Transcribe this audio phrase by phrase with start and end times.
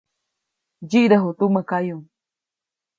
[0.83, 2.03] Ntsyidäju tumä kayuʼ.